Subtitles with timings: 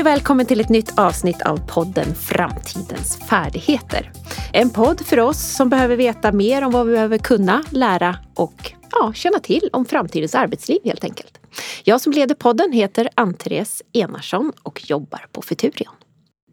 [0.00, 4.12] Hej och välkommen till ett nytt avsnitt av podden Framtidens färdigheter.
[4.52, 8.72] En podd för oss som behöver veta mer om vad vi behöver kunna, lära och
[8.92, 11.38] ja, känna till om framtidens arbetsliv helt enkelt.
[11.84, 15.94] Jag som leder podden heter Ann-Therese Enarsson och jobbar på Futurion.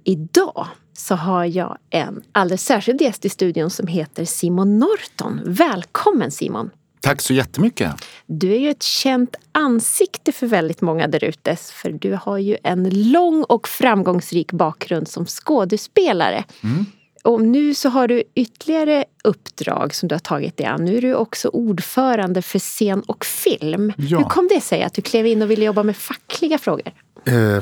[0.04, 5.42] Idag så har jag en alldeles särskild gäst i studion som heter Simon Norton.
[5.46, 6.70] Välkommen Simon!
[7.02, 7.92] Tack så jättemycket.
[8.26, 12.58] Du är ju ett känt ansikte för väldigt många där ute för du har ju
[12.64, 16.44] en lång och framgångsrik bakgrund som skådespelare.
[16.64, 16.86] Mm.
[17.24, 20.86] Och nu så har du ytterligare uppdrag som du har tagit dig an.
[20.86, 23.94] Nu är du också ordförande för scen och film.
[23.98, 24.18] Ja.
[24.18, 26.92] Hur kom det sig att du klev in och ville jobba med fackliga frågor?
[27.28, 27.62] Uh,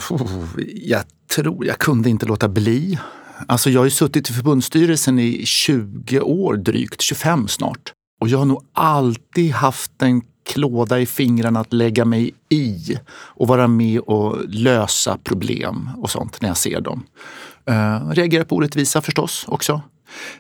[0.74, 1.04] jag
[1.36, 3.00] tror jag kunde inte låta bli.
[3.48, 7.94] Alltså jag har ju suttit i förbundsstyrelsen i 20 år drygt, 25 snart.
[8.22, 13.48] Och jag har nog alltid haft en klåda i fingrarna att lägga mig i och
[13.48, 17.04] vara med och lösa problem och sånt när jag ser dem.
[17.70, 19.82] Uh, reagerar på orättvisa förstås också.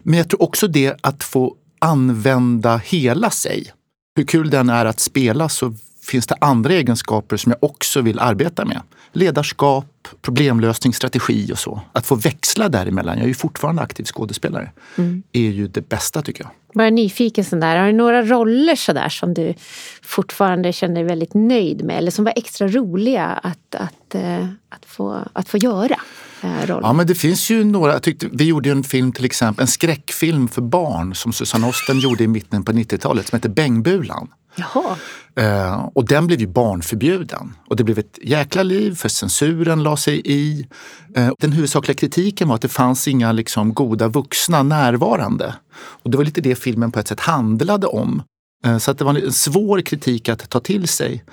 [0.04, 3.72] Men jag tror också det att få använda hela sig.
[4.16, 5.74] Hur kul den är att spela så
[6.06, 8.82] finns det andra egenskaper som jag också vill arbeta med.
[9.12, 11.82] Ledarskap, problemlösning, strategi och så.
[11.92, 15.24] Att få växla däremellan, jag är ju fortfarande aktiv skådespelare, mm.
[15.32, 16.52] är ju det bästa tycker jag.
[16.76, 19.54] Bara nyfiken sådär, har du några roller sådär som du
[20.02, 24.86] fortfarande känner dig väldigt nöjd med eller som var extra roliga att, att, eh, att,
[24.86, 26.00] få, att få göra?
[26.42, 26.82] Eh, roller?
[26.88, 29.68] ja men det finns ju några, jag tyckte, vi gjorde en film till exempel, en
[29.68, 34.28] skräckfilm för barn som Susanne Osten gjorde i mitten på 90-talet som heter Bängbulan.
[34.56, 34.98] Jaha.
[35.36, 37.56] Eh, och den blev ju barnförbjuden.
[37.68, 40.68] Och det blev ett jäkla liv för censuren la sig i.
[41.16, 45.56] Eh, den huvudsakliga kritiken var att det fanns inga liksom, goda vuxna närvarande.
[45.76, 48.24] Och det var lite det filmen på ett sätt handlade om.
[48.66, 51.24] Eh, så att det var en svår kritik att ta till sig.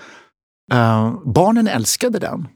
[0.72, 2.48] Eh, barnen älskade den,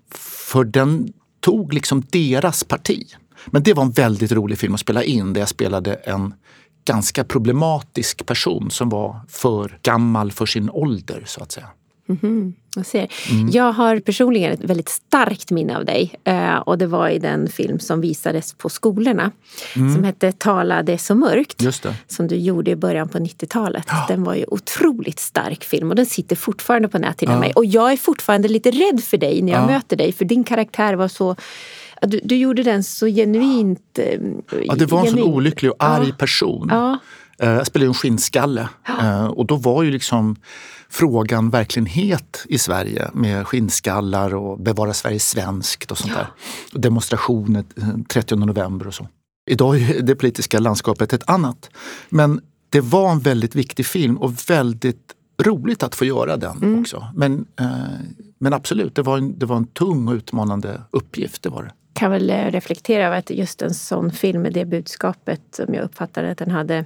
[0.51, 3.07] för den tog liksom deras parti.
[3.47, 6.35] Men det var en väldigt rolig film att spela in där jag spelade en
[6.87, 11.67] ganska problematisk person som var för gammal för sin ålder så att säga.
[12.09, 12.53] Mm -hmm.
[12.77, 13.09] Jag, ser.
[13.31, 13.51] Mm.
[13.51, 17.49] jag har personligen ett väldigt starkt minne av dig eh, och det var i den
[17.49, 19.31] film som visades på skolorna
[19.77, 19.95] mm.
[19.95, 21.63] som hette Tala det så mörkt
[22.07, 23.85] som du gjorde i början på 90-talet.
[23.89, 24.05] Ja.
[24.09, 27.41] Den var ju otroligt stark film och den sitter fortfarande på näthinnan ja.
[27.41, 27.53] mig.
[27.53, 29.67] Och jag är fortfarande lite rädd för dig när jag ja.
[29.67, 31.37] möter dig för din karaktär var så
[32.03, 33.99] du, du gjorde den så genuint...
[33.99, 34.21] Eh,
[34.65, 36.69] ja, det var en sån olycklig och arg person.
[36.71, 36.99] Ja.
[37.39, 39.01] Eh, jag spelade en skinnskalle ja.
[39.01, 40.37] Eh, och då var ju liksom
[40.89, 46.27] frågan verkligen het i Sverige med skinnskallar och bevara Sverige svenskt och sånt ja.
[46.73, 46.81] där.
[46.81, 47.65] Demonstrationer
[48.09, 49.09] 30 november och så.
[49.51, 51.71] Idag är det politiska landskapet ett annat.
[52.09, 52.41] Men
[52.71, 55.13] det var en väldigt viktig film och väldigt
[55.43, 56.81] roligt att få göra den mm.
[56.81, 57.07] också.
[57.15, 57.47] Men,
[58.39, 61.43] men absolut, det var, en, det var en tung och utmanande uppgift.
[61.43, 64.65] Det var det kan väl eh, reflektera över att just en sån film med det
[64.65, 66.85] budskapet som jag uppfattade att den hade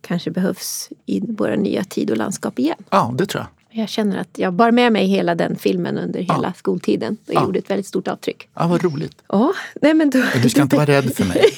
[0.00, 2.84] kanske behövs i våra nya tid och landskap igen.
[2.90, 3.80] Ja, det tror jag.
[3.80, 6.52] Jag känner att jag bar med mig hela den filmen under hela ja.
[6.56, 7.42] skoltiden och ja.
[7.42, 8.48] gjorde ett väldigt stort avtryck.
[8.54, 9.22] Ja, vad roligt.
[9.28, 9.52] Ja,
[9.82, 10.22] nej men då...
[10.42, 11.44] Du ska inte vara rädd för mig.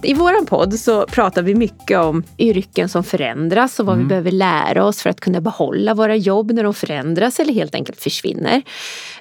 [0.03, 4.07] I vår podd så pratar vi mycket om yrken som förändras och vad mm.
[4.07, 7.75] vi behöver lära oss för att kunna behålla våra jobb när de förändras eller helt
[7.75, 8.63] enkelt försvinner.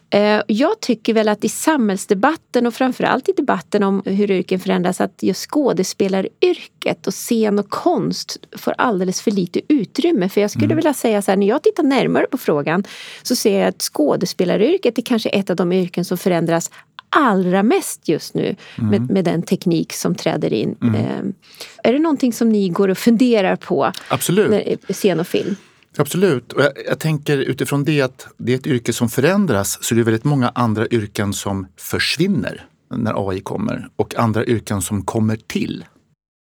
[0.09, 5.01] Eh, jag tycker väl att i samhällsdebatten och framförallt i debatten om hur yrken förändras
[5.01, 10.29] att just skådespelaryrket och scen och konst får alldeles för lite utrymme.
[10.29, 10.75] För jag skulle mm.
[10.75, 12.83] vilja säga så här, när jag tittar närmare på frågan
[13.23, 16.71] så ser jag att skådespelaryrket är kanske ett av de yrken som förändras
[17.09, 18.89] allra mest just nu mm.
[18.89, 20.75] med, med, den teknik som träder in.
[20.81, 20.95] Mm.
[20.95, 21.33] Eh,
[21.83, 23.91] är det någonting som ni går och funderar på?
[24.09, 24.49] Absolut.
[24.49, 25.55] När, scen och film?
[25.97, 26.53] Absolut.
[26.53, 30.01] Och jag, jag, tänker utifrån det att det är ett yrke som förändras så det
[30.01, 32.65] är väldigt många andra yrken som försvinner
[32.95, 35.85] när AI kommer och andra yrken som kommer till.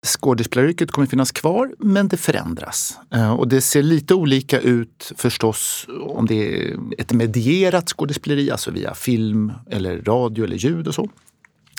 [0.05, 2.99] Skådespelaryrket kommer finnas kvar, men det förändras.
[3.15, 8.71] Eh, och det ser lite olika ut förstås om det är ett medierat skådespeleri, alltså
[8.71, 11.11] via film eller radio eller ljud och så.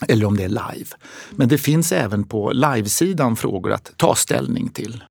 [0.08, 0.90] Eller om det är live.
[1.32, 5.04] Men det finns även på livesidan frågor att ta ställning till.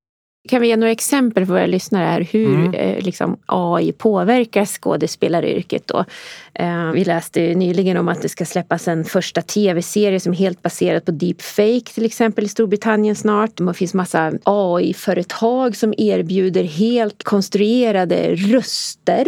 [0.47, 2.73] Kan vi ge några exempel för våra lyssnare här hur mm.
[2.73, 5.87] eh, liksom AI påverkar skådespelaryrket?
[5.87, 6.05] Då?
[6.53, 10.61] Eh, vi läste nyligen om att det ska släppas en första tv-serie som är helt
[10.61, 13.51] baserad på deepfake till exempel i Storbritannien snart.
[13.57, 19.27] Det finns massa AI-företag som erbjuder helt konstruerade röster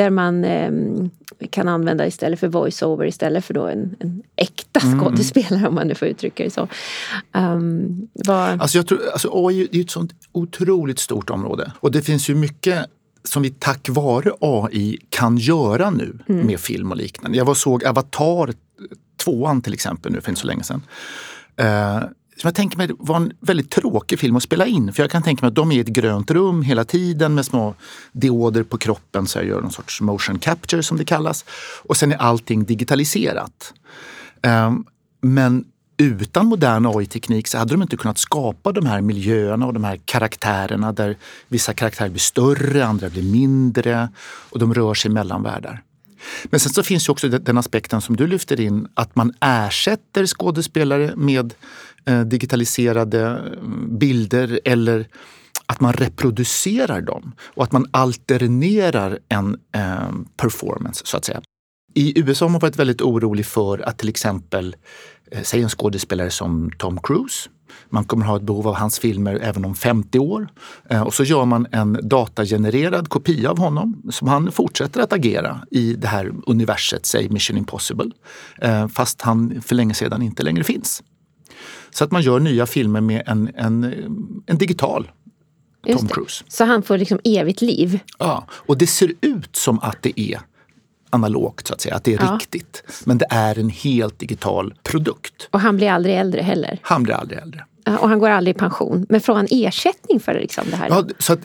[0.00, 0.72] där man eh,
[1.50, 5.00] kan använda istället för voice-over istället för då en, en äkta mm.
[5.00, 5.68] skådespelare mm.
[5.68, 6.68] om man nu får uttrycka det så.
[7.32, 8.62] Um, vad...
[8.62, 12.34] Alltså jag tror, alltså AI är ett sånt otroligt stort område och det finns ju
[12.34, 12.86] mycket
[13.24, 16.46] som vi tack vare AI kan göra nu mm.
[16.46, 17.38] med film och liknande.
[17.38, 18.54] Jag var såg Avatar
[19.24, 20.82] tvåan till exempel nu för inte så länge sedan.
[21.60, 22.02] Uh,
[22.40, 24.92] som jag tänker mig var en väldigt tråkig film att spela in.
[24.92, 27.44] För jag kan tänka mig att de är i ett grönt rum hela tiden med
[27.44, 27.74] små
[28.12, 31.44] dioder på kroppen så jag gör någon sorts motion capture som det kallas.
[31.82, 33.74] Och sen är allting digitaliserat.
[34.42, 34.84] Ehm,
[35.20, 35.64] men
[35.96, 40.00] utan modern AI-teknik så hade de inte kunnat skapa de här miljöerna och de här
[40.04, 41.16] karaktärerna där
[41.48, 44.08] vissa karaktärer blir större, andra blir mindre
[44.50, 45.82] och de rör sig mellan världar.
[46.44, 50.26] Men sen så finns ju också den aspekten som du lyfter in, att man ersätter
[50.26, 51.54] skådespelare med
[52.04, 55.08] eh, digitaliserade mm, bilder eller
[55.66, 61.40] att man reproducerar dem och att man alternerar en eh, performance så att säga.
[61.94, 64.76] I USA har man varit väldigt orolig för att till exempel,
[65.30, 67.50] eh, säg en skådespelare som Tom Cruise,
[67.88, 70.48] man kommer ha ett behov av hans filmer även om 50 år.
[70.88, 75.60] Eh, och så gör man en datagenererad kopia av honom som han fortsätter att agera
[75.70, 78.10] i det här universet, säg Mission Impossible.
[78.60, 81.02] Eh, fast han för länge sedan inte längre finns.
[81.90, 83.84] Så att man gör nya filmer med en, en,
[84.46, 85.10] en digital
[85.86, 86.44] Tom Cruise.
[86.48, 88.00] Så han får liksom evigt liv?
[88.18, 90.40] Ja, och det ser ut som att det är
[91.10, 92.34] analogt så att säga, att det är ja.
[92.34, 92.82] riktigt.
[93.04, 95.48] Men det är en helt digital produkt.
[95.50, 96.78] Och han blir aldrig äldre heller?
[96.82, 97.64] Han blir aldrig äldre.
[97.86, 99.06] Och han går aldrig i pension.
[99.08, 100.88] Men får han ersättning för liksom det här?
[100.88, 101.40] Ja, så att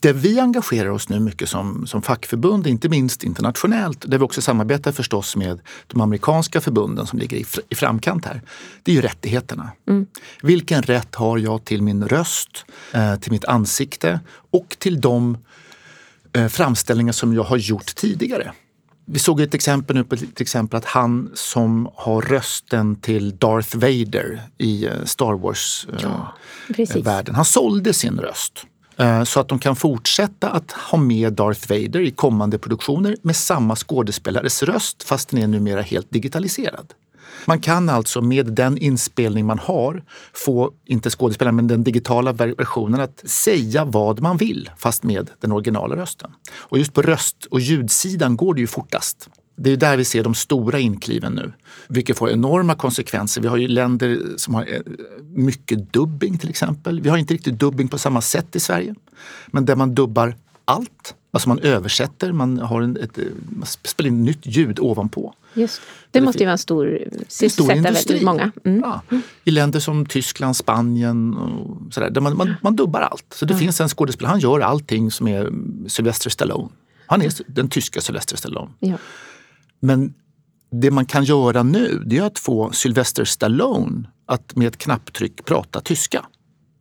[0.00, 4.42] det vi engagerar oss nu mycket som, som fackförbund, inte minst internationellt, där vi också
[4.42, 8.42] samarbetar förstås med de amerikanska förbunden som ligger i, i framkant här,
[8.82, 9.70] det är ju rättigheterna.
[9.88, 10.06] Mm.
[10.42, 14.20] Vilken rätt har jag till min röst, eh, till mitt ansikte
[14.50, 15.38] och till de
[16.32, 18.52] eh, framställningar som jag har gjort tidigare?
[19.10, 23.76] Vi såg ett exempel nu på till exempel att han som har rösten till Darth
[23.76, 28.66] Vader i eh, Star Wars-världen, ja, han sålde sin röst.
[28.96, 33.36] Eh, så att de kan fortsätta att ha med Darth Vader i kommande produktioner med
[33.36, 36.94] samma skådespelares röst fast den är numera helt digitaliserad.
[37.48, 40.02] Man kan alltså med den inspelning man har
[40.32, 45.52] få, inte skådespelaren, men den digitala versionen att säga vad man vill fast med den
[45.52, 46.30] originala rösten.
[46.50, 49.28] Och just på röst och ljudsidan går det ju fortast.
[49.56, 51.52] Det är där vi ser de stora inkliven nu,
[51.88, 53.40] vilket får enorma konsekvenser.
[53.40, 54.80] Vi har ju länder som har eh,
[55.34, 57.00] mycket dubbing till exempel.
[57.00, 58.94] Vi har inte riktigt dubbing på samma sätt i Sverige,
[59.46, 61.14] men där man dubbar allt.
[61.30, 65.34] Alltså man översätter, man, har en, ett, eh, man spelar in nytt ljud ovanpå.
[65.58, 66.20] Just det.
[66.20, 68.52] måste ju vara en stor sysselsätta väldigt många.
[68.64, 68.80] Mm.
[68.80, 69.02] Ja.
[69.44, 73.34] I länder som Tyskland, Spanien och sådär, där man, man, man dubbar allt.
[73.34, 73.60] Så det mm.
[73.60, 75.52] finns en skådespelare, han gör allting som är
[75.86, 76.68] Sylvester Stallone.
[77.06, 78.70] Han är den tyska Sylvester Stallone.
[78.78, 78.96] Ja.
[79.80, 80.14] Men
[80.70, 85.44] det man kan göra nu det är att få Sylvester Stallone att med ett knapptryck
[85.44, 86.26] prata tyska.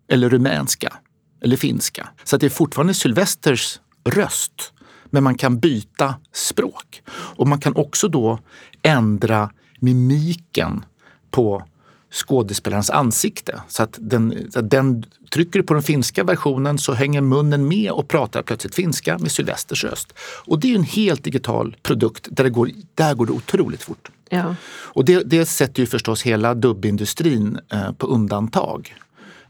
[0.09, 0.93] Eller rumänska.
[1.41, 2.09] Eller finska.
[2.23, 4.73] Så att det är fortfarande Sylvesters röst.
[5.09, 7.01] Men man kan byta språk.
[7.09, 8.39] Och man kan också då
[8.81, 9.49] ändra
[9.79, 10.85] mimiken
[11.31, 11.63] på
[12.11, 13.61] skådespelarens ansikte.
[13.67, 17.91] Så att den, så att den trycker på den finska versionen så hänger munnen med
[17.91, 20.13] och pratar plötsligt finska med Sylvesters röst.
[20.45, 24.11] Och det är en helt digital produkt där det går, där går det otroligt fort.
[24.29, 24.55] Ja.
[24.69, 28.95] Och det, det sätter ju förstås hela dubbindustrin eh, på undantag.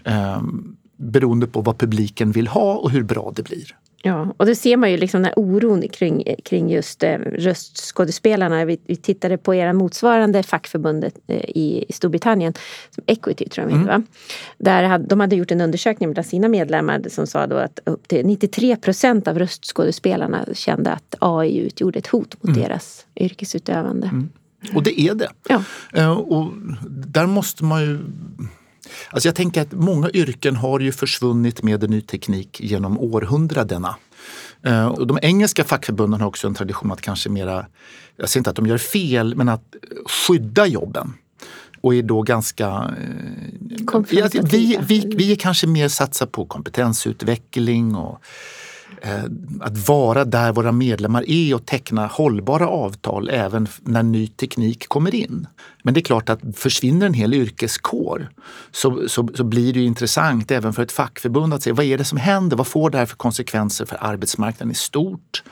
[0.06, 0.42] Eh,
[0.98, 3.76] beroende på vad publiken vill ha och hur bra det blir.
[4.02, 8.66] Ja, och det ser man ju liksom den här oron kring, kring just eh, röstskådespelarna.
[8.66, 12.54] Vi, vi tittade på era motsvarande fackförbundet eh, i, i Storbritannien,
[12.90, 13.88] som Equity tror jag mm.
[13.88, 14.04] va?
[14.58, 18.08] Där hade, de hade gjort en undersökning bland sina medlemmar som sa då att upp
[18.08, 22.62] till 93 procent av röstskådespelarna kände att AI utgjorde ett hot mot mm.
[22.70, 24.08] deras yrkesutövande.
[24.08, 24.30] Mm.
[24.76, 25.30] Och det är det.
[25.50, 25.64] Ja.
[25.98, 26.52] Uh, och
[26.90, 28.00] där måste man ju
[29.10, 33.96] Alltså jag tänker att många yrken har ju försvunnit med ny teknik genom århundradena.
[34.64, 37.66] Eh, och de engelska fackförbunden har också en tradition att kanske mera,
[38.16, 39.64] jag säger inte att de gör fel, men att
[40.06, 41.14] skydda jobben.
[41.82, 42.66] Och är då ganska...
[42.68, 44.02] Eh,
[44.44, 48.22] vi, vi, vi är kanske mer satsa på kompetensutveckling och
[49.02, 49.24] Eh,
[49.60, 55.16] att vara där våra medlemmar är och teckna hållbara avtal även när ny teknik kommer
[55.16, 55.48] in.
[55.84, 58.30] Men det är klart att försvinner en hel yrkeskår
[58.72, 62.04] så, så, så blir det intressant även för ett fackförbund att se vad är det
[62.04, 62.58] som händer?
[62.58, 65.44] Vad får det här för konsekvenser för arbetsmarknaden i stort?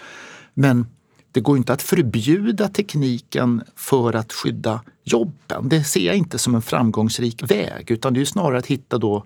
[0.53, 0.87] Men
[1.31, 5.69] det går inte att förbjuda tekniken för att skydda jobben.
[5.69, 9.23] Det ser jag inte som en framgångsrik väg utan det är snarare att hitta då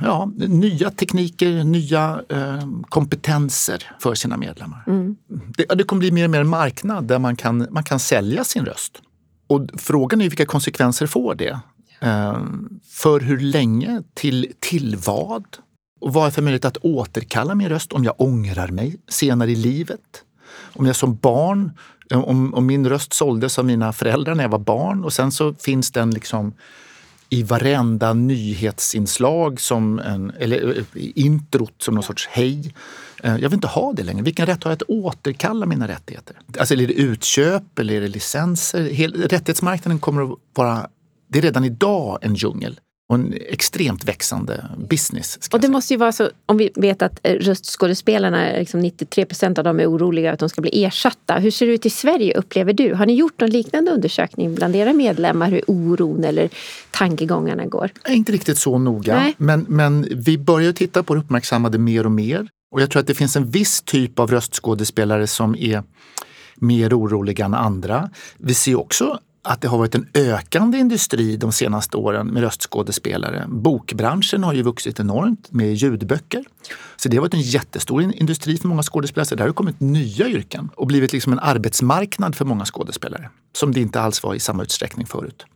[0.00, 4.84] ja, nya tekniker, nya eh, kompetenser för sina medlemmar.
[4.86, 5.16] Mm.
[5.56, 8.44] Det, det kommer bli mer och mer en marknad där man kan, man kan sälja
[8.44, 9.02] sin röst.
[9.46, 11.60] Och frågan är vilka konsekvenser får det?
[12.00, 12.42] Eh,
[12.90, 14.02] för hur länge?
[14.14, 15.44] Till, till vad?
[16.00, 19.56] Och vad är för möjlighet att återkalla min röst om jag ångrar mig senare i
[19.56, 20.24] livet?
[20.72, 21.70] Om jag som barn,
[22.14, 25.54] om, om min röst såldes av mina föräldrar när jag var barn och sen så
[25.54, 26.54] finns den liksom
[27.32, 32.74] i varenda nyhetsinslag som en, eller eh, introt som någon sorts hej.
[33.22, 34.22] Eh, jag vill inte ha det längre.
[34.22, 36.36] Vilken rätt har jag att återkalla mina rättigheter?
[36.58, 39.08] Alltså är det utköp eller är det licenser?
[39.28, 40.88] rättighetsmarknaden kommer att vara,
[41.28, 42.80] det är redan idag en djungel
[43.12, 45.38] och en extremt växande business.
[45.52, 49.58] Och det måste ju vara så, om vi vet att eh, röstskådespelarna, liksom 93 procent
[49.58, 51.34] av dem är oroliga att de ska bli ersatta.
[51.34, 52.94] Hur ser det ut i Sverige upplever du?
[52.94, 56.48] Har ni gjort någon liknande undersökning bland era medlemmar hur oron eller
[56.90, 57.90] tankegångarna går?
[58.08, 62.48] Inte riktigt så noga, men, men vi börjar titta på det uppmärksammade mer och mer.
[62.74, 65.82] Och jag tror att det finns en viss typ av röstskådespelare som är
[66.56, 68.10] mer oroliga än andra.
[68.38, 73.46] Vi ser också att det har varit en ökande industri de senaste åren med röstskådespelare.
[73.48, 76.44] Bokbranschen har ju vuxit enormt med ljudböcker.
[76.96, 79.26] Så det har varit en jättestor industri för många skådespelare.
[79.26, 83.30] Så det har ju kommit nya yrken och blivit liksom en arbetsmarknad för många skådespelare.
[83.52, 85.46] Som det inte alls var i samma utsträckning förut.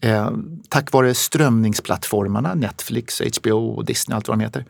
[0.00, 0.30] Eh,
[0.68, 4.64] tack vare strömningsplattformarna, Netflix, HBO och Disney, allt vad de heter,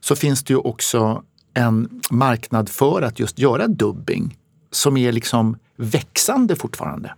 [0.00, 1.22] så finns det ju också
[1.54, 4.38] en marknad för att just göra dubbing
[4.70, 7.14] som är liksom växande fortfarande.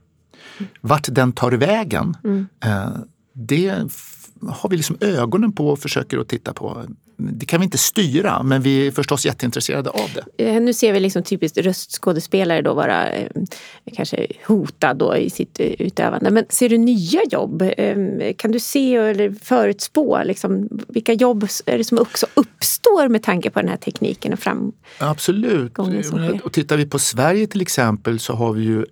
[0.80, 2.46] Vart den tar vägen, mm.
[2.64, 2.88] Eh,
[3.32, 3.74] det
[4.48, 6.84] har vi liksom ögonen på och försöker att titta på.
[7.16, 10.48] Det kan vi inte styra, men vi är förstås jätteintresserade av det.
[10.48, 13.30] Eh, nu ser vi liksom typiskt röstskådespelare då vara eh,
[13.94, 16.30] kanske hotad då i sitt utövande.
[16.30, 17.62] Men ser du nya jobb?
[18.36, 23.50] Kan du se eller förutspå liksom, vilka jobb är det som också uppstår med tanke
[23.50, 24.72] på den här tekniken och framgången?
[24.98, 25.78] Absolut.
[26.42, 28.84] Och tittar vi på Sverige till exempel så har vi ju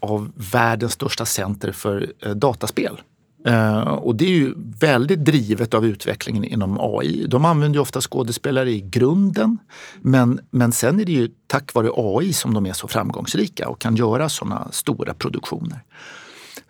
[0.00, 3.00] av världens största center för eh, dataspel.
[3.48, 7.26] Uh, och det är ju väldigt drivet av utvecklingen inom AI.
[7.28, 9.58] De använder ju ofta skådespelare i grunden
[10.00, 13.80] men, men sen är det ju tack vare AI som de är så framgångsrika och
[13.80, 15.80] kan göra sådana stora produktioner.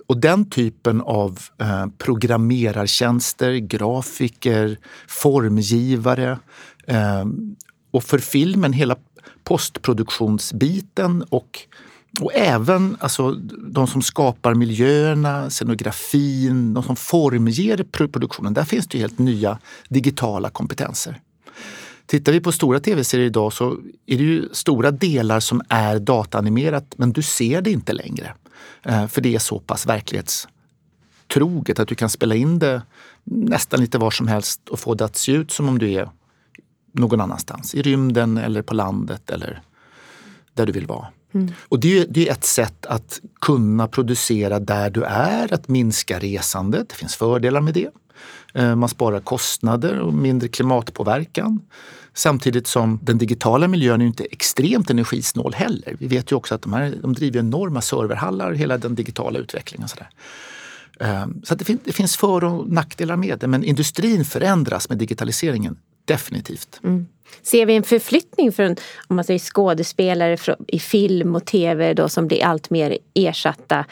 [0.07, 6.39] Och den typen av eh, programmerartjänster, grafiker, formgivare
[7.91, 8.97] och för filmen hela
[9.45, 11.59] postproduktionsbiten och
[12.21, 13.33] och även alltså,
[13.73, 18.55] de som skapar miljöerna, scenografin, de som formger produktionen.
[18.55, 21.21] Där finns det helt nya digitala kompetenser.
[22.07, 23.71] Tittar vi på stora tv-serier idag så
[24.07, 28.35] är det ju stora delar som är dataanimerat men du ser det inte längre.
[28.83, 32.83] Eh, för det är så pass verklighetstroget att du kan spela in det
[33.25, 36.11] nästan lite var som helst och få det att se ut som om du är
[36.93, 37.75] någon annanstans.
[37.75, 39.63] I rymden eller på landet eller
[40.55, 41.07] där du vill vara.
[41.33, 41.53] Mm.
[41.69, 46.89] Och det, det, är ett sätt att kunna producera där du är, att minska resandet.
[46.89, 47.91] Det finns fördelar med det.
[48.55, 51.61] Eh, man sparar kostnader och mindre klimatpåverkan.
[52.15, 55.97] Samtidigt som den digitala miljön är inte extremt energisnål heller.
[55.99, 59.85] Vi vet ju också att de, här, de driver enorma serverhallar, hela den digitala utvecklingen.
[59.85, 59.97] Eh, så,
[61.05, 61.29] där.
[61.45, 65.77] så det, fin det, finns för och nackdelar med det men industrin förändras med digitaliseringen
[66.05, 66.81] definitivt.
[66.85, 67.07] Mm.
[67.43, 68.77] Ser vi en förflyttning från
[69.09, 73.85] om man säger skådespelare i film och tv då, som blir allt mer ersatta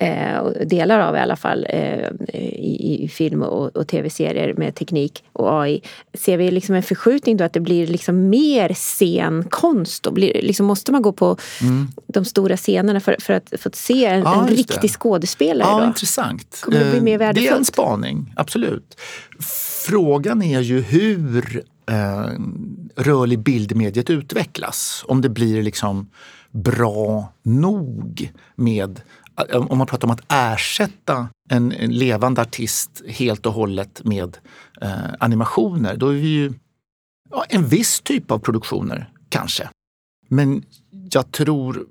[0.00, 5.24] eh, delar av i alla fall eh, i, i, film och, och tv-serier med teknik
[5.32, 5.82] och AI.
[6.14, 10.02] Ser vi liksom en förskjutning då att det blir liksom mer scenkonst?
[10.02, 10.10] Då?
[10.10, 11.88] Blir, liksom måste man gå på mm.
[12.06, 14.88] de stora scenerna för, för, att, för att se en, ja, en riktig det.
[14.88, 15.68] skådespelare?
[15.68, 15.86] Ja, då?
[15.86, 16.60] intressant.
[16.62, 17.50] Kommer det bli mer värdefullt?
[17.50, 19.00] Det är en spaning, absolut.
[19.86, 22.28] Frågan är ju hur eh,
[22.96, 25.04] rörlig bildmediet utvecklas.
[25.08, 26.10] Om det blir liksom
[26.50, 29.00] bra nog med
[29.48, 34.36] eh, om man pratar om att ersätta en, levande artist helt och hållet med
[34.80, 36.52] eh, animationer, då är vi ju
[37.30, 39.68] ja, en viss typ av produktioner kanske.
[40.28, 40.62] Men
[41.10, 41.86] jag tror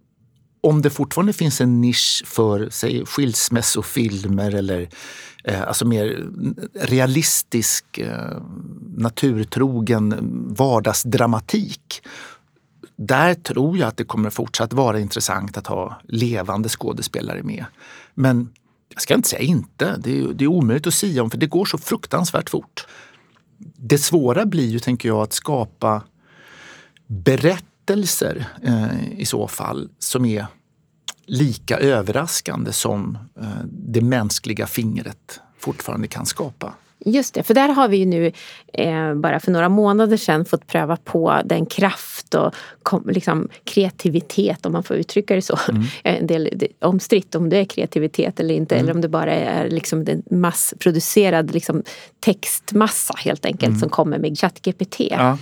[0.61, 4.89] om det fortfarande finns en nisch för säg, skilsmässofilmer eller
[5.49, 6.27] Eh, alltså mer
[6.73, 8.37] realistisk, eh,
[8.97, 10.15] naturtrogen
[10.55, 12.01] vardagsdramatik.
[12.95, 17.65] Där tror jag att det kommer fortsatt vara intressant att ha levande skådespelare med.
[18.13, 18.49] Men
[18.93, 21.47] jag ska inte säga inte, det är, det är omöjligt att säga om för det
[21.47, 22.87] går så fruktansvärt fort.
[23.77, 26.03] Det svåra blir ju, tänker jag, att skapa
[27.07, 30.47] berättelser eh, i så fall som är
[31.29, 36.73] lika överraskande som eh, det mänskliga fingret fortfarande kan skapa.
[37.05, 38.31] Just det, för där har vi ju nu
[38.73, 44.65] eh, bara för några månader sedan fått pröva på den kraft och kom, liksom, kreativitet,
[44.65, 45.59] om man får uttrycka det så.
[45.69, 45.83] Mm.
[46.03, 48.83] en del omstritt om det är kreativitet eller inte, mm.
[48.83, 51.83] eller om det bara är liksom, en massproducerad liksom,
[52.19, 53.79] textmassa helt enkelt mm.
[53.79, 54.99] som kommer med ChatGPT.
[54.99, 55.37] Ja,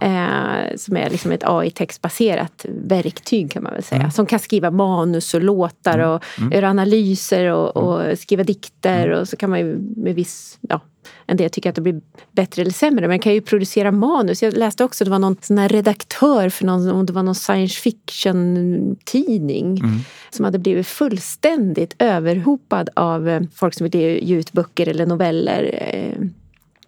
[0.00, 4.00] eh, som är liksom ett AI-textbaserat verktyg kan man väl säga.
[4.00, 4.10] Mm.
[4.10, 6.10] Som kan skriva manus och låtar mm.
[6.10, 6.52] och mm.
[6.52, 10.80] göra analyser och, och skriva dikter och så kan man ju med viss ja,
[11.26, 12.00] en del tycker att det blir
[12.32, 13.08] bättre eller sämre.
[13.08, 14.42] Men kan ju producera manus.
[14.42, 17.22] Jag läste också att det var någon sån här redaktör för någon, om det var
[17.22, 19.98] någon science fiction tidning mm.
[20.30, 25.78] som hade blivit fullständigt överhopad av eh, folk som vill ge ut böcker eller noveller
[25.92, 26.28] eh,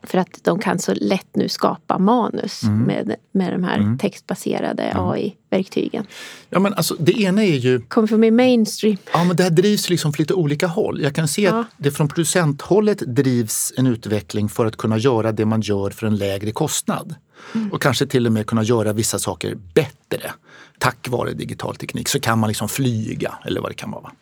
[0.09, 2.83] för att de kan så lätt nu skapa manus mm.
[2.83, 3.99] med, med de här mm.
[3.99, 4.93] textbaserade.
[4.97, 6.07] AI-verktygen.
[6.51, 7.81] Ja, men alltså, det ena är ju...
[7.81, 8.97] Kommer från min mainstream.
[9.13, 11.01] Ja, men det här drivs liksom från lite olika håll.
[11.03, 11.61] Jag kan se ja.
[11.61, 16.07] att det från producenthållet drivs en utveckling för att kunna göra det man gör för
[16.07, 17.15] en lägre kostnad.
[17.55, 17.73] Mm.
[17.73, 20.33] Och kanske till och med kunna göra vissa saker bättre.
[20.79, 24.13] Tack vare digital teknik så kan man liksom flyga eller vad det kan vara.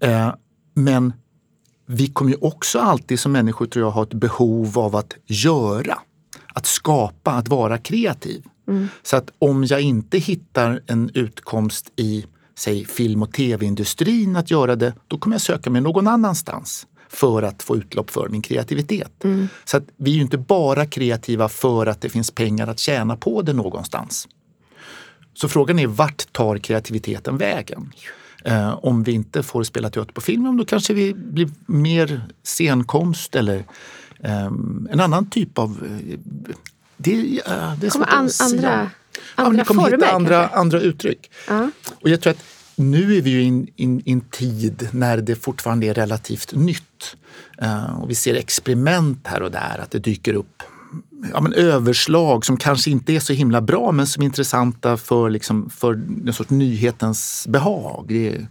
[0.00, 0.34] Eh,
[0.74, 1.12] men
[1.86, 5.98] vi kommer ju också alltid som människor tror jag ha ett behov av att göra.
[6.54, 8.44] Att skapa, att vara kreativ.
[8.68, 8.88] Mm.
[9.02, 12.26] Så att om jag inte hittar en utkomst i
[12.58, 17.42] säg film och tv-industrin att göra det, då kommer jag söka mig någon annanstans för
[17.42, 19.24] att få utlopp för min kreativitet.
[19.24, 19.48] Mm.
[19.64, 23.16] Så att vi är ju inte bara kreativa för att det finns pengar att tjäna
[23.16, 24.28] på det någonstans.
[25.34, 27.92] Så frågan är vart tar kreativiteten vägen?
[28.46, 33.36] Eh, om vi inte får spela teater på film, då kanske vi blir mer scenkonst
[33.36, 33.64] eller
[34.20, 34.46] eh,
[34.90, 36.00] en annan typ av...
[36.10, 36.18] Eh,
[36.96, 38.90] det, uh, det är kommer an, andra, andra
[39.36, 41.30] ja, Ni kommer former, hitta andra, andra uttryck.
[41.50, 41.66] Uh.
[42.00, 43.42] Och jag tror att nu är vi ju
[43.76, 47.16] i en tid när det fortfarande är relativt nytt.
[47.62, 50.62] Uh, och vi ser experiment här och där, att det dyker upp
[51.32, 55.30] ja, men överslag som kanske inte är så himla bra men som är intressanta för,
[55.30, 55.92] liksom, för
[56.26, 58.12] en sorts nyhetens behag.
[58.12, 58.46] Är,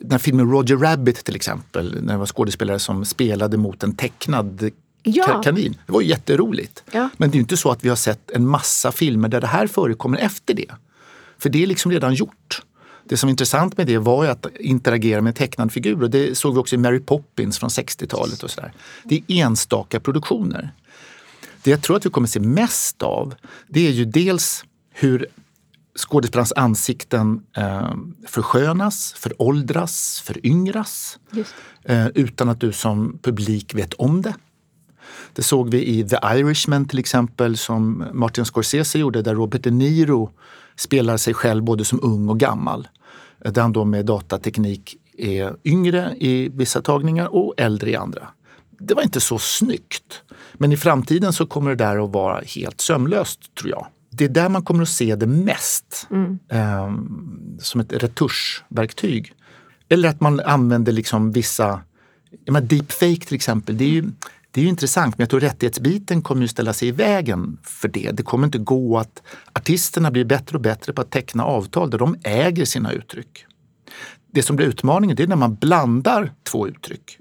[0.00, 3.96] den här filmen Roger Rabbit till exempel, när det var skådespelare som spelade mot en
[3.96, 4.70] tecknad
[5.02, 5.42] ja.
[5.42, 5.76] kanin.
[5.86, 6.84] Det var jätteroligt.
[6.92, 7.08] Ja.
[7.16, 9.66] Men det är inte så att vi har sett en massa filmer där det här
[9.66, 10.70] förekommer efter det.
[11.38, 12.62] För det är liksom redan gjort.
[13.08, 16.38] Det som är intressant med det var ju att interagera med tecknad figur och det
[16.38, 18.72] såg vi också i Mary Poppins från 60-talet och sådär.
[19.04, 20.72] Det är enstaka produktioner.
[21.66, 23.34] Det jag tror att vi kommer se mest av
[23.68, 25.26] det är ju dels hur
[25.98, 27.94] skådespelarnas ansikten eh,
[28.26, 31.18] förskönas, föråldras, föryngras
[31.84, 34.34] eh, utan att du som publik vet om det.
[35.32, 39.70] Det såg vi i The Irishman till exempel som Martin Scorsese gjorde där Robert De
[39.70, 40.30] Niro
[40.76, 42.88] spelar sig själv både som ung och gammal.
[43.38, 48.28] Där han då med datateknik är yngre i vissa tagningar och äldre i andra.
[48.78, 50.22] Det var inte så snyggt.
[50.54, 53.86] Men i framtiden så kommer det där att vara helt sömlöst tror jag.
[54.10, 56.06] Det är där man kommer att se det mest.
[56.10, 56.38] Mm.
[56.48, 56.92] Eh,
[57.60, 59.32] som ett retuschverktyg.
[59.88, 61.80] Eller att man använder liksom vissa,
[62.62, 63.78] deepfake till exempel.
[63.78, 64.02] Det är ju,
[64.50, 67.88] det är ju intressant men jag tror rättighetsbiten kommer att ställa sig i vägen för
[67.88, 68.10] det.
[68.12, 71.98] Det kommer inte gå att artisterna blir bättre och bättre på att teckna avtal där
[71.98, 73.46] de äger sina uttryck.
[74.32, 77.18] Det som blir utmaningen det är när man blandar två uttryck.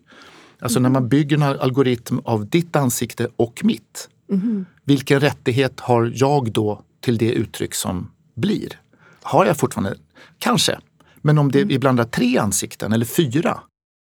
[0.59, 4.09] Alltså när man bygger en algoritm av ditt ansikte och mitt.
[4.31, 4.65] Mm.
[4.83, 8.79] Vilken rättighet har jag då till det uttryck som blir?
[9.21, 9.97] Har jag fortfarande?
[10.39, 10.79] Kanske.
[11.21, 11.67] Men om det, mm.
[11.67, 13.59] vi blandar tre ansikten eller fyra,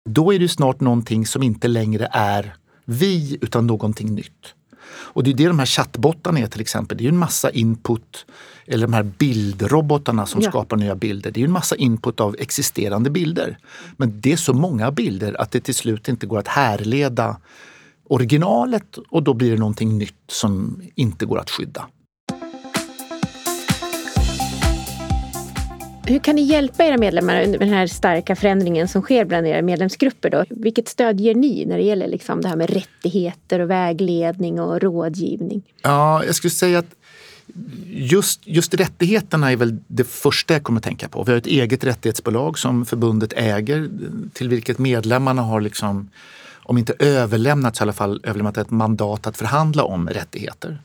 [0.09, 4.55] då är det snart någonting som inte längre är vi utan någonting nytt.
[4.89, 6.99] Och det är det de här chattbottarna är till exempel.
[6.99, 8.27] Det är en massa input,
[8.67, 10.51] eller de här bildrobotarna som ja.
[10.51, 11.31] skapar nya bilder.
[11.31, 13.59] Det är en massa input av existerande bilder.
[13.97, 17.37] Men det är så många bilder att det till slut inte går att härleda
[18.09, 21.87] originalet och då blir det någonting nytt som inte går att skydda.
[26.09, 29.63] Hur kan ni hjälpa era medlemmar under den här starka förändringen som sker bland era
[29.63, 30.31] medlemsgrupper?
[30.31, 30.45] Då?
[30.51, 34.83] Vilket stöd ger ni när det gäller liksom det här med rättigheter och vägledning och
[34.83, 35.63] rådgivning?
[35.83, 36.95] Ja, jag skulle säga att
[37.87, 41.25] just, just rättigheterna är väl det första jag kommer att tänka på.
[41.25, 43.91] Vi har ett eget rättighetsbolag som förbundet äger
[44.33, 46.11] till vilket medlemmarna har liksom,
[46.63, 50.79] om inte överlämnat så i alla fall överlämnat ett mandat att förhandla om rättigheter.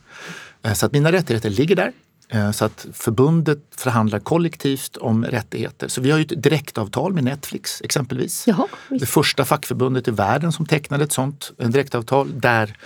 [0.62, 1.92] Eh, så att mina rättigheter ligger där.
[2.28, 5.88] Eh, så att förbundet förhandlar kollektivt om rättigheter.
[5.88, 8.44] Så vi har ju ett direktavtal med Netflix exempelvis.
[8.46, 12.76] Jaha, det första fackförbundet i världen som tecknade ett sånt direktavtal där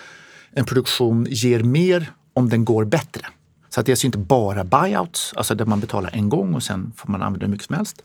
[0.51, 3.27] en produktion ger mer om den går bättre.
[3.77, 6.63] Så att det är alltså inte bara buyouts, alltså där man betalar en gång och
[6.63, 8.03] sen får man använda hur mycket som helst.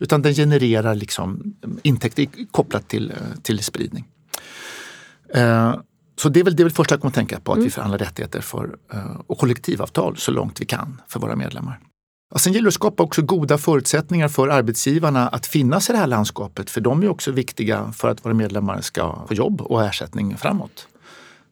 [0.00, 4.04] Utan den genererar liksom intäkter kopplat till, till spridning.
[5.34, 5.74] Eh,
[6.16, 7.64] så det är väl det första jag kommer att tänka på, att mm.
[7.64, 11.80] vi förhandlar rättigheter för, eh, och kollektivavtal så långt vi kan för våra medlemmar.
[12.34, 15.98] Och sen gäller det att skapa också goda förutsättningar för arbetsgivarna att finnas i det
[15.98, 19.84] här landskapet, för de är också viktiga för att våra medlemmar ska få jobb och
[19.84, 20.88] ersättning framåt.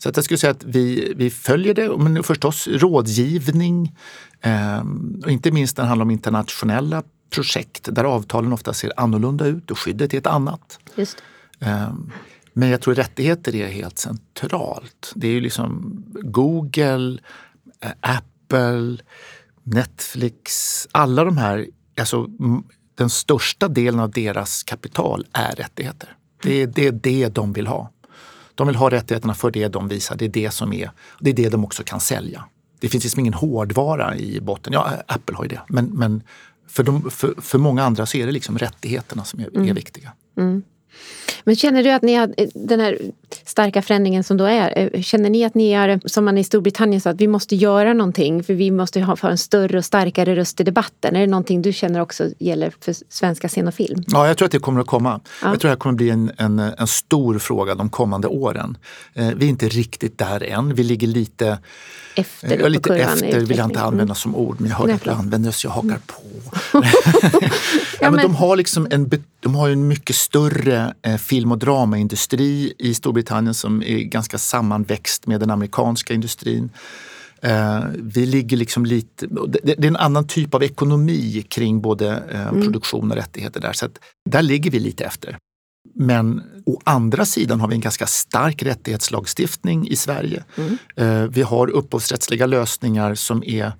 [0.03, 3.97] Så att jag skulle säga att vi, vi följer det, men förstås rådgivning,
[4.41, 4.81] eh,
[5.25, 9.71] och inte minst när det handlar om internationella projekt där avtalen ofta ser annorlunda ut
[9.71, 10.79] och skyddet är ett annat.
[10.97, 11.23] Just
[11.61, 11.93] eh,
[12.53, 15.13] men jag tror rättigheter är helt centralt.
[15.15, 17.19] Det är ju liksom Google,
[17.81, 18.97] eh, Apple,
[19.63, 21.67] Netflix, alla de här,
[22.01, 22.27] alltså
[22.95, 26.17] den största delen av deras kapital är rättigheter.
[26.43, 27.91] Det är, det är det de vill ha.
[28.61, 30.17] De vill ha rättigheterna för det de visar.
[30.17, 32.45] Det är det som är, det är det de också kan sälja.
[32.81, 34.73] Det finns liksom ingen hårdvara i botten.
[34.73, 35.61] Ja, Apple har ju det.
[35.69, 36.23] Men, men
[36.69, 39.69] för, de, för, för många andra så är det liksom rättigheterna som är, mm.
[39.69, 40.13] är viktiga.
[40.39, 40.63] Mm.
[41.45, 42.99] Men känner du att ni har den här
[43.45, 47.01] starka förändringen som då är, eh, känner ni att ni är, som man i Storbritannien
[47.01, 50.61] sa, att vi måste göra någonting för vi måste ha, en större och starkare röst
[50.61, 51.17] i debatten?
[51.17, 54.05] Är det någonting du känner också gäller för svenska scen och film?
[54.07, 55.21] Ja, jag tror att det kommer att komma.
[55.43, 55.49] Ja.
[55.49, 58.77] Jag tror att det kommer att bli en, en, en stor fråga de kommande åren.
[59.15, 60.75] Eh, vi är inte riktigt där än.
[60.75, 61.59] Vi ligger lite
[62.15, 64.15] efter, ja, lite efter vill jag inte använda mm.
[64.15, 66.01] som ord, men jag hör att du använder så jag hakar mm.
[66.07, 66.23] på.
[68.01, 72.75] ja, men de har liksom en, de har en mycket större eh, film och dramaindustri
[72.79, 76.71] i Storbritannien som är ganska sammanväxt med den amerikanska industrin.
[77.43, 79.27] Eh, vi ligger liksom lite,
[79.63, 82.63] det, är en annan typ av ekonomi kring både eh, mm.
[82.63, 83.73] produktion och rättigheter där.
[83.73, 83.89] Så
[84.31, 85.37] där ligger vi lite efter.
[85.95, 90.45] Men å andra sidan har vi en ganska stark rättighetslagstiftning i Sverige.
[90.57, 91.31] Mm.
[91.33, 93.73] Vi har upphovsrättsliga lösningar som är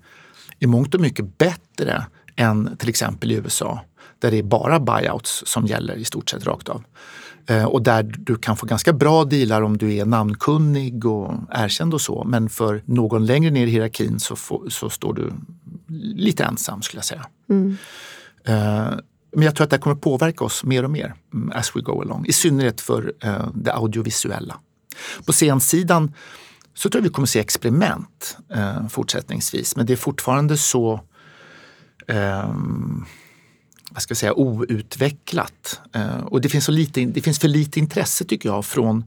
[0.59, 3.81] i mångt och mycket bättre än till exempel i USA
[4.21, 6.83] där det är bara buyouts som gäller i stort sett rakt av.
[7.47, 11.93] Eh, och där du kan få ganska bra dealar om du är namnkunnig och erkänd
[11.93, 12.23] och så.
[12.23, 15.33] Men för någon längre ner i hierarkin så, får, så står du
[16.15, 17.25] lite ensam skulle jag säga.
[17.49, 17.77] Mm.
[18.49, 18.97] Uh,
[19.35, 22.01] men jag tror att det kommer påverka oss mer och mer mm, as we go
[22.01, 22.25] along.
[22.25, 24.55] I synnerhet för uh, det audiovisuella.
[25.25, 26.13] På scensidan
[26.73, 28.37] så tror jag vi kommer se experiment
[28.89, 29.75] fortsättningsvis.
[29.75, 30.99] Men det är fortfarande så
[32.07, 33.05] um,
[33.93, 35.81] vad ska jag säga, outvecklat.
[35.93, 39.03] Eh, och det finns, så lite, det finns för lite intresse tycker jag från,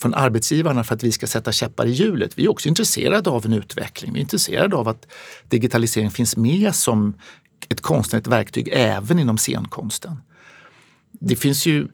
[0.00, 2.38] från arbetsgivarna för att vi ska sätta käppar i hjulet.
[2.38, 4.12] Vi är också intresserade av en utveckling.
[4.12, 5.06] Vi är intresserade av att
[5.48, 7.14] digitalisering finns med som
[7.68, 10.16] ett konstnärligt verktyg även inom scenkonsten.
[11.12, 11.88] Det finns ju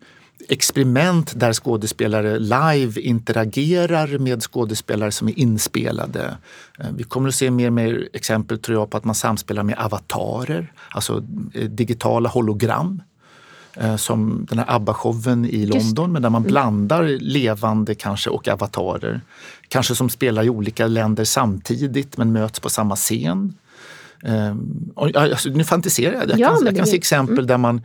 [0.49, 6.37] experiment där skådespelare live interagerar med skådespelare som är inspelade.
[6.79, 9.63] Eh, vi kommer att se mer och mer exempel tror jag på att man samspelar
[9.63, 13.03] med avatarer, alltså eh, digitala hologram.
[13.77, 16.51] Eh, som den här ABBA-showen i London, men där man mm.
[16.51, 19.21] blandar levande kanske och avatarer.
[19.69, 23.55] Kanske som spelar i olika länder samtidigt men möts på samma scen.
[24.27, 26.31] Um, alltså, nu fantiserar jag.
[26.31, 27.47] Jag, ja, kan, jag kan se exempel mm.
[27.47, 27.83] där man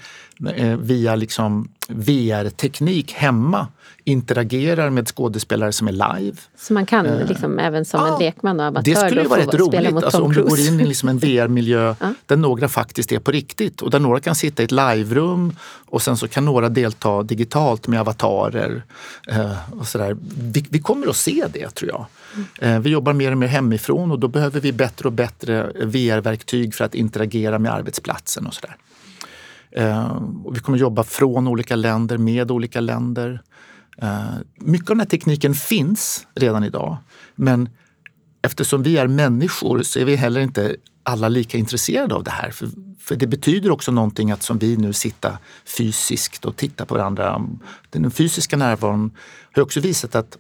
[0.56, 3.68] eh, via liksom VR-teknik hemma
[4.04, 6.38] interagerar med skådespelare som är live.
[6.58, 9.28] Så man kan uh, liksom, även som ja, en lekman och amatör Det skulle ju
[9.28, 12.14] vara rätt roligt alltså, om du går in i liksom en VR-miljö ja.
[12.26, 16.02] där några faktiskt är på riktigt och där några kan sitta i ett live-rum och
[16.02, 18.84] sen så kan några delta digitalt med avatarer.
[19.32, 20.18] Uh, och sådär.
[20.38, 22.06] Vi, vi, kommer att se det tror jag.
[22.62, 26.76] Eh, vi jobbar mer och mer hemifrån och då behöver vi bättre och bättre VR-verktyg
[26.76, 28.76] för att interagera med arbetsplatsen och sådär.
[29.72, 30.22] Eh,
[30.54, 33.42] vi kommer jobba från olika länder, med olika länder.
[33.98, 34.24] Eh,
[34.56, 36.98] mycket av den här tekniken finns redan idag.
[37.36, 37.70] Men
[38.42, 42.52] eftersom vi är människor så är vi heller inte alla lika intresserade av det här.
[42.52, 45.38] För, för det betyder också någonting att som vi nu sitta
[45.78, 47.42] fysiskt och titta på varandra.
[47.90, 49.12] Den fysiska närvaron
[49.52, 50.38] har också visat att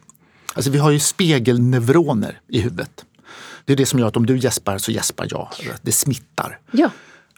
[0.53, 3.05] alltså vi har ju spegelneuroner i huvudet.
[3.65, 5.49] Det är det som gör att om du gäspar så gäspar jag.
[5.81, 6.59] Det smittar.
[6.71, 6.91] Ja.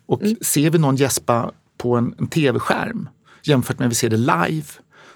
[0.05, 0.35] Och mm.
[0.41, 3.09] ser vi någon gäspa på en, en tv-skärm
[3.43, 4.65] jämfört med när vi ser det live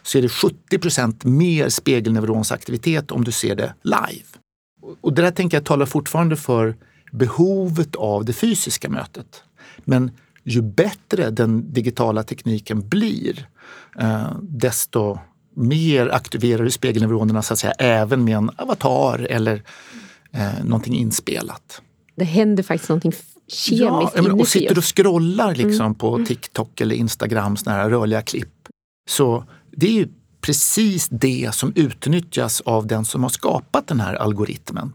[0.03, 4.25] så är det 70% mer spegelneuronsaktivitet om du ser det live.
[5.01, 6.75] Och det där tänker jag talar fortfarande för
[7.11, 9.43] behovet av det fysiska mötet.
[9.77, 10.11] Men
[10.43, 13.47] ju bättre den digitala tekniken blir,
[13.99, 15.19] eh, desto
[15.55, 19.63] mer aktiverar spegelneuronerna så att säga, även med en avatar eller
[20.31, 21.81] eh, någonting inspelat.
[22.15, 23.11] Det händer faktiskt någonting
[23.47, 25.67] kemiskt ja, men, Och sitter och scrollar mm.
[25.67, 25.95] liksom mm.
[25.95, 28.53] på TikTok eller Instagram, såna här rörliga klipp.
[29.09, 30.07] Så det är ju
[30.41, 34.93] precis det som utnyttjas av den som har skapat den här algoritmen.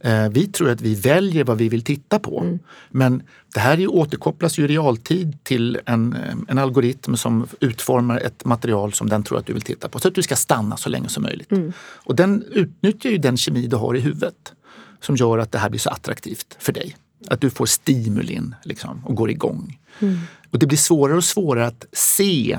[0.00, 2.40] Eh, vi tror att vi väljer vad vi vill titta på.
[2.40, 2.58] Mm.
[2.90, 3.22] Men
[3.54, 8.44] det här är återkopplas ju i realtid till en, eh, en algoritm som utformar ett
[8.44, 9.98] material som den tror att du vill titta på.
[9.98, 11.52] Så att du ska stanna så länge som möjligt.
[11.52, 11.72] Mm.
[11.80, 14.52] Och den utnyttjar ju den kemi du har i huvudet
[15.00, 16.96] som gör att det här blir så attraktivt för dig.
[17.28, 19.78] Att du får stimulin liksom, och går igång.
[20.00, 20.18] Mm.
[20.50, 22.58] Och det blir svårare och svårare att se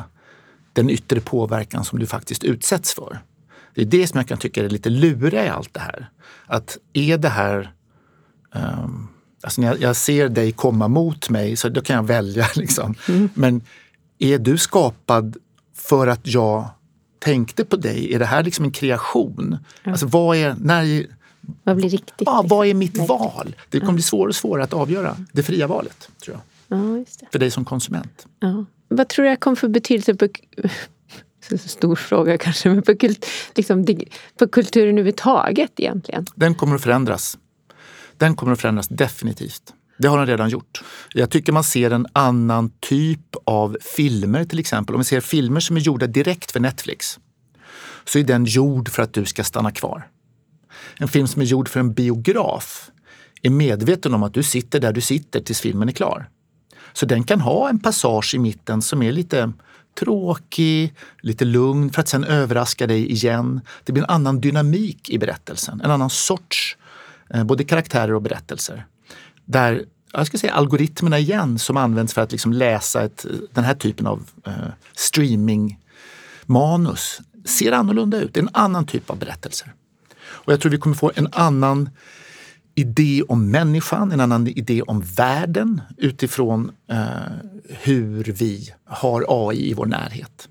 [0.74, 3.20] den yttre påverkan som du faktiskt utsätts för.
[3.80, 6.10] Det är det som jag kan tycka är lite luriga i allt det här.
[6.46, 7.72] Att är det här
[8.56, 9.08] um,
[9.42, 12.48] Alltså när jag, jag, ser dig komma mot mig så då kan jag välja.
[12.56, 12.96] Liksom.
[13.08, 13.30] Mm.
[13.34, 13.62] Men
[14.20, 15.38] är du skapad
[15.76, 16.70] för att jag
[17.20, 18.14] tänkte på dig?
[18.14, 19.58] Är det här liksom en kreation?
[19.84, 19.92] Ja.
[19.92, 21.06] Alltså vad är, när,
[21.64, 22.14] vad blir riktigt?
[22.26, 23.56] Ja, vad är mitt val?
[23.70, 26.10] Det kommer bli svårare och svårare att avgöra det fria valet.
[26.24, 26.78] tror jag.
[26.80, 28.28] Ja, För dig som konsument.
[28.40, 28.66] Ja.
[28.88, 30.28] Vad tror du det kommer för betydelse på
[31.66, 33.26] stor fråga kanske, men på, kult,
[33.56, 33.86] liksom,
[34.40, 36.26] på kulturen överhuvudtaget egentligen?
[36.36, 37.38] Den kommer att förändras.
[38.18, 39.74] Den kommer att förändras definitivt.
[39.98, 40.82] Det har den redan gjort.
[41.14, 44.96] Jag tycker man ser en annan typ av filmer till exempel.
[44.96, 47.20] Om vi ser filmer som är gjorda direkt för Netflix
[48.06, 50.08] så är den gjord för att du ska stanna kvar.
[50.98, 52.92] En film som är gjord för en biograf
[53.42, 56.30] är medveten om att du sitter där du sitter tills filmen är klar.
[56.94, 59.54] Så den kan ha en passage i mitten som är lite
[60.00, 63.62] tråkig, lite lugn för att sen överraska dig igen.
[63.84, 66.78] Det blir en annan dynamik i berättelsen, en annan sorts
[67.30, 68.86] eh, både karaktärer och berättelser.
[69.46, 73.74] Där jag ska säga algoritmerna igen som används för att liksom läsa ett, den här
[73.74, 74.54] typen av eh,
[74.96, 78.34] streamingmanus ser annorlunda ut.
[78.34, 79.74] Det är en annan typ av berättelser.
[80.22, 81.90] Och jag tror vi kommer få en annan
[82.80, 86.98] idé om människan, en annan idé om världen utifrån eh,
[87.70, 90.50] hur vi har AI i vår närhet.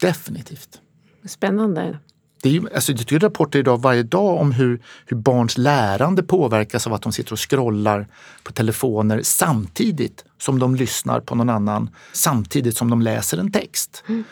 [0.00, 0.80] Definitivt.
[1.24, 1.98] Spännande.
[2.42, 6.22] Det är ju, alltså, det är rapporter idag varje dag om hur, hur barns lärande
[6.22, 8.06] påverkas av att de sitter och scrollar
[8.42, 14.04] på telefoner samtidigt som de lyssnar på någon annan, samtidigt som de läser en text.
[14.08, 14.24] Mm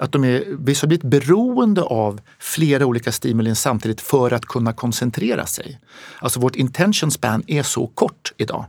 [0.00, 4.72] att de är, vi har blivit beroende av flera olika stimulin samtidigt för att kunna
[4.72, 5.80] koncentrera sig.
[6.18, 8.64] Alltså vårt intention span är så kort idag.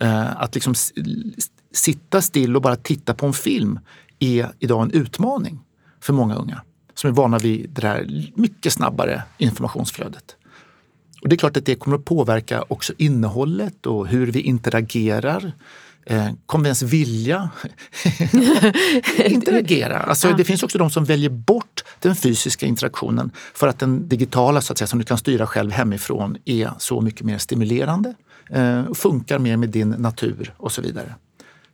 [0.00, 0.74] Eh, att liksom
[1.72, 3.78] sitta still och bara titta på en film
[4.18, 5.60] är idag en utmaning
[6.00, 6.62] för många unga
[6.94, 10.36] som är vana vid det här mycket snabbare informationsflödet.
[11.22, 15.52] Och det är klart att det kommer att påverka också innehållet och hur vi interagerar
[16.06, 17.50] Eh, kommer vi ens vilja
[19.26, 19.98] interagera?
[19.98, 20.36] Alltså, ja.
[20.36, 24.72] Det finns också de som väljer bort den fysiska interaktionen för att den digitala, så
[24.72, 28.14] att säga, som du kan styra själv hemifrån, är så mycket mer stimulerande
[28.50, 31.14] eh, funkar mer med din natur och så vidare.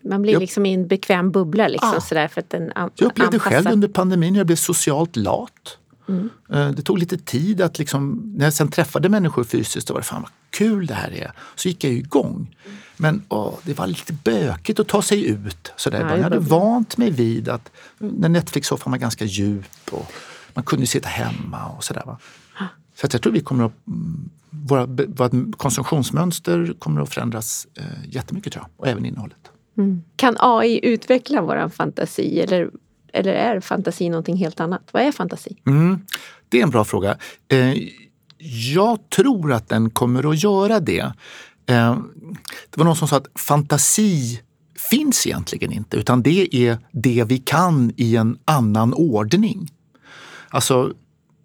[0.04, 1.68] Man blir liksom i en bekväm bubbla.
[1.68, 2.00] Liksom, ja.
[2.00, 3.50] sådär, för att den jag upplevde anpassar.
[3.50, 5.78] själv under pandemin jag blev socialt lat.
[6.08, 6.30] Mm.
[6.52, 10.00] Eh, det tog lite tid att liksom, när jag sen träffade människor fysiskt, då var
[10.00, 11.32] det fan vad kul det här är.
[11.54, 12.56] Så gick jag igång.
[13.00, 15.72] Men åh, det var lite bökigt att ta sig ut.
[15.76, 16.00] Sådär.
[16.00, 20.12] Ja, jag hade vant mig vid att när Netflix-soffan var ganska djup och
[20.54, 22.02] man kunde sitta hemma och sådär.
[22.06, 22.18] Va?
[22.94, 28.52] Så jag tror vi kommer att, mm, våra, våra konsumtionsmönster kommer att förändras eh, jättemycket
[28.52, 29.50] tror jag, och även innehållet.
[29.78, 30.02] Mm.
[30.16, 32.70] Kan AI utveckla vår fantasi eller,
[33.12, 34.82] eller är fantasi någonting helt annat?
[34.92, 35.56] Vad är fantasi?
[35.66, 36.06] Mm.
[36.48, 37.16] Det är en bra fråga.
[37.48, 37.74] Eh,
[38.74, 41.12] jag tror att den kommer att göra det.
[41.70, 41.98] Eh,
[42.70, 44.40] det var någon som sa att fantasi
[44.90, 49.70] finns egentligen inte utan det är det vi kan i en annan ordning.
[50.48, 50.92] Alltså,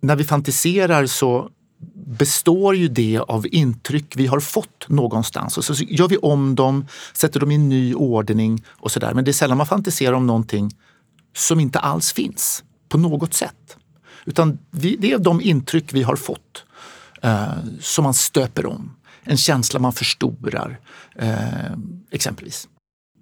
[0.02, 1.50] när vi fantiserar så
[1.96, 5.58] består ju det av intryck vi har fått någonstans.
[5.58, 9.14] Och så gör vi om dem, sätter dem i en ny ordning och sådär.
[9.14, 10.72] Men det är sällan man fantiserar om någonting
[11.36, 13.78] som inte alls finns på något sätt.
[14.26, 16.66] Utan det är de intryck vi har fått
[17.22, 17.48] eh,
[17.80, 18.92] som man stöper om
[19.26, 20.80] en känsla man förstorar,
[21.16, 21.72] eh,
[22.12, 22.68] exempelvis.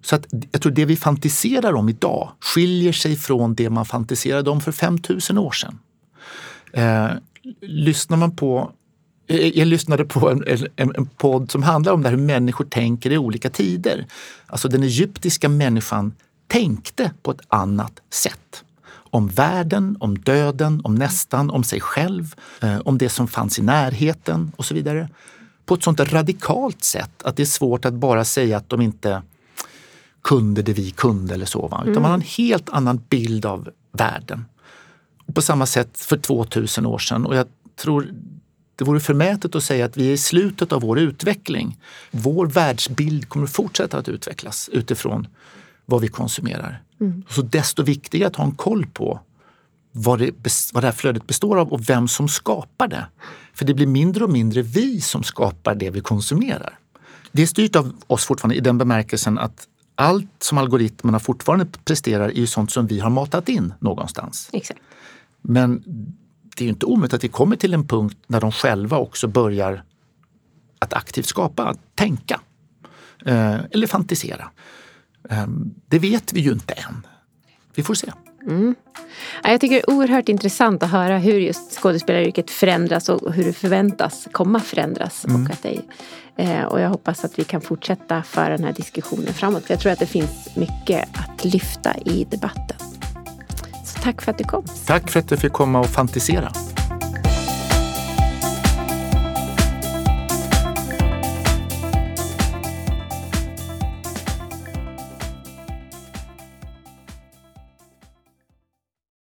[0.04, 4.50] Så att jag tror det vi fantiserar om idag skiljer sig från det man fantiserade
[4.50, 5.78] om för 5000 år sedan.
[6.72, 7.10] Eh,
[7.60, 8.72] lyssnar man på
[9.26, 10.44] eh, jag lyssnade på en,
[10.76, 14.06] en, en podd som handlar om det hur människor tänker i olika tider.
[14.46, 16.12] Alltså den egyptiska människan
[16.46, 18.64] tänkte på ett annat sätt.
[18.92, 23.62] Om världen, om döden, om nästan, om sig själv, eh, om det som fanns i
[23.62, 25.08] närheten och så vidare
[25.66, 29.22] på ett sånt radikalt sätt att det är svårt att bara säga att de inte
[30.22, 31.68] kunde det vi kunde eller så.
[31.68, 31.78] Va?
[31.82, 32.02] Utan mm.
[32.02, 34.44] man har en helt annan bild av världen.
[35.26, 37.26] Och på samma sätt för 2000 år sedan.
[37.26, 37.46] Och jag
[37.76, 38.14] tror
[38.76, 41.78] det vore förmätet att säga att vi är i slutet av vår utveckling.
[42.10, 45.26] Vår världsbild kommer fortsätta att utvecklas utifrån
[45.86, 46.82] vad vi konsumerar.
[47.00, 47.22] Mm.
[47.28, 49.20] Så desto viktigare att ha en koll på
[49.96, 50.30] vad det,
[50.72, 53.06] vad det här flödet består av och vem som skapar det.
[53.54, 56.78] För det blir mindre och mindre vi som skapar det vi konsumerar.
[57.32, 62.28] Det är styrt av oss fortfarande i den bemärkelsen att allt som algoritmerna fortfarande presterar
[62.28, 64.48] är ju sånt som vi har matat in någonstans.
[64.52, 64.80] Exakt.
[65.42, 65.82] Men
[66.56, 69.28] det är ju inte omöjligt att vi kommer till en punkt när de själva också
[69.28, 69.84] börjar
[70.78, 72.40] att aktivt skapa, tänka
[73.26, 74.50] eh, eller fantisera.
[75.30, 75.46] Eh,
[75.88, 77.06] det vet vi ju inte än.
[77.74, 78.12] Vi får se.
[78.46, 78.74] Mm.
[79.42, 83.52] Jag tycker det är oerhört intressant att höra hur just skådespelaryrket förändras och hur det
[83.52, 85.24] förväntas komma förändras.
[85.24, 85.44] Mm.
[85.44, 85.80] Och, att det,
[86.36, 89.64] eh, och jag hoppas att vi kan fortsätta föra den här diskussionen framåt.
[89.64, 92.76] För jag tror att det finns mycket att lyfta i debatten.
[93.84, 94.64] Så tack för att du kom.
[94.86, 96.52] Tack för att jag fick komma och fantisera.